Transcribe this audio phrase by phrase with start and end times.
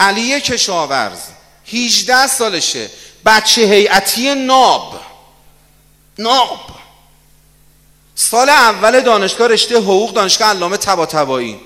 [0.00, 1.18] علی کشاورز.
[1.72, 2.90] 18 سالشه.
[3.26, 5.00] بچه هیئتی ناب.
[6.18, 6.60] ناب.
[8.14, 11.60] سال اول دانشگاه رشته حقوق دانشگاه علامه طباطبایی.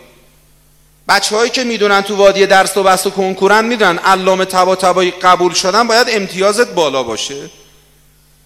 [1.08, 5.52] بچه هایی که می‌دونن تو وادی درس و بس و کنکورن می‌دونن علامه طباطبایی قبول
[5.52, 7.50] شدن باید امتیازت بالا باشه.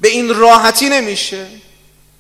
[0.01, 1.47] به این راحتی نمیشه.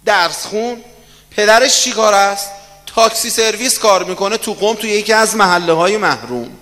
[0.04, 0.84] درس خون.
[1.30, 2.50] پدرش چی کار است؟
[2.86, 6.58] تاکسی سرویس کار می‌کنه تو قوم تو یکی از محله های محروم.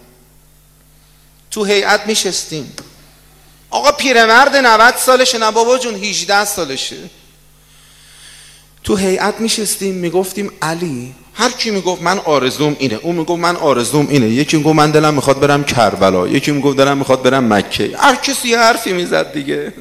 [1.51, 2.73] تو هیئت میشستیم.
[3.71, 6.97] آقا پیرمرد 90 سالشه نه بابا جون 18 سالشه.
[8.85, 11.15] تو هیئت میشستیم می‌گفتیم علی.
[11.35, 12.95] هر کی می‌گفت من آرزوم اینه.
[12.95, 14.29] اون می‌گفت من آرزوم اینه.
[14.29, 16.29] یکی می‌گفت من دلم می‌خواد برم کربلا.
[16.29, 17.97] یکی می‌گفت دلم می‌خواد برم مکه.
[17.99, 19.73] هر کسی حرفی می‌زد دیگه.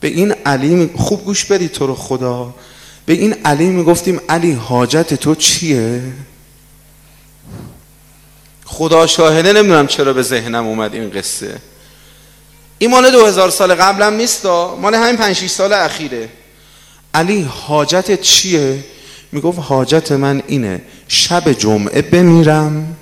[0.00, 2.54] به این علی خوب گوش بدید تو رو خدا.
[3.06, 6.02] به این علی می‌گفتیم علی حاجت تو چیه؟
[8.76, 11.56] خدا شاهده نمی‌دونم چرا به ذهنم اومد این قصه.
[12.78, 14.46] این مال دو هزار سال قبلم نیست
[14.80, 16.28] مال همین پنج سال اخیره.
[17.14, 18.84] علی حاجت چیه؟
[19.32, 20.82] می‌گفت حاجت من اینه.
[21.08, 22.96] شب جمعه بمیرم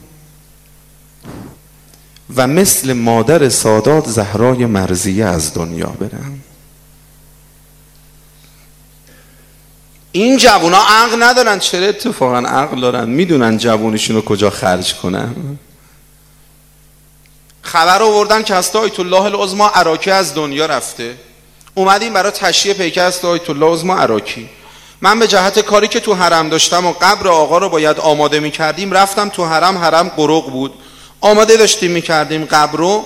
[2.36, 6.41] و مثل مادر سادات زهرای مرزیه از دنیا برم.
[10.16, 11.58] این جوونا عقل ندارن.
[11.58, 15.58] چرا اتفاقا عقل دارن؟ می‌دونن جوونشون رو کجا خرج کنن.
[17.62, 21.14] خبر آوردن که هسته آیت الله العظما عراکی از دنیا رفته.
[21.74, 24.48] اومدیم برای تشییع پیکر است آیت الله العظما عراکی
[25.00, 28.50] من به جهت کاری که تو حرم داشتم و قبر آقا رو باید آماده می
[28.50, 30.74] کردیم رفتم تو حرم حرم قروق بود.
[31.20, 33.04] آماده داشتیم می کردیم قبر رو.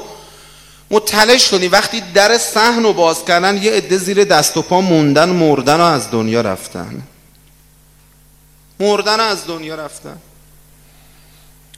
[0.90, 5.28] مطلع شدیم وقتی در صحن رو باز کردن یه عده زیر دست و پا موندن
[5.28, 7.02] مردن و از دنیا رفتن.
[8.80, 10.16] مردن از دنیا رفتن.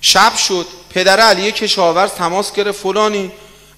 [0.01, 2.81] شب شد پدر علی کشاورز تماس گرفت.
[2.81, 3.33] فلانی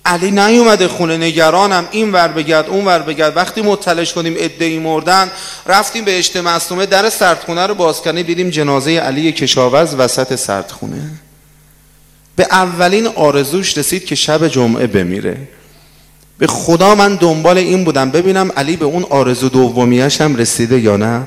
[0.05, 1.89] علی نیومده خونه نگرانم.
[1.91, 3.37] این ور بگرد اون ور بگرد.
[3.37, 5.31] وقتی مطلع شدیم ای مردن
[5.67, 11.11] رفتیم به اجتماع در سردخونه رو باز کردیم دیدیم جنازه علی کشاورز وسط سردخونه.
[12.37, 15.49] به اولین آرزوش رسید که شب جمعه بمیره.
[16.39, 20.97] به خدا من دنبال این بودم ببینم علی به اون آرزو دومیش هم رسیده یا
[20.97, 21.27] نه.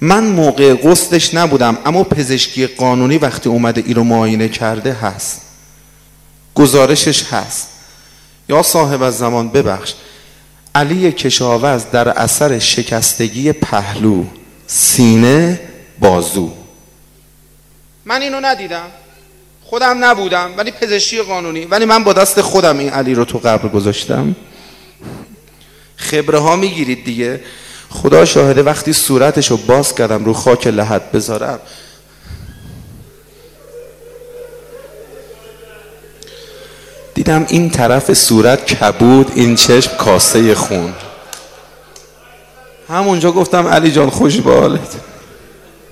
[0.00, 5.40] من موقع قصدش نبودم اما پزشکی قانونی وقتی اومده ای رو معاینه کرده هست.
[6.54, 7.68] گزارشش هست.
[8.48, 9.94] یا صاحب از زمان ببخش
[10.74, 14.24] علی کشاورز در اثر شکستگی پهلو
[14.66, 15.60] سینه
[15.98, 16.52] بازو.
[18.04, 18.86] من اینو ندیدم.
[19.70, 21.64] خودم نبودم ولی پزشکی قانونی.
[21.64, 24.36] ولی من با دست خودم این علی رو تو قبر گذاشتم.
[25.96, 27.40] خبره ها می‌گیرید دیگه.
[27.90, 31.58] خدا شاهده وقتی صورتش رو باز کردم رو خاک لحد بذارم.
[37.14, 40.94] دیدم این طرف صورت کبود این چشم کاسه خون.
[42.88, 45.15] همونجا گفتم علی جان خوش به حالت